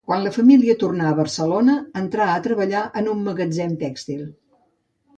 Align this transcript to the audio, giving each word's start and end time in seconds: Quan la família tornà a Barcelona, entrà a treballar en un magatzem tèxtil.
Quan 0.09 0.23
la 0.27 0.29
família 0.37 0.75
tornà 0.83 1.03
a 1.09 1.17
Barcelona, 1.19 1.77
entrà 2.03 2.29
a 2.31 2.41
treballar 2.49 2.85
en 3.03 3.13
un 3.15 3.25
magatzem 3.31 3.81
tèxtil. 3.87 4.29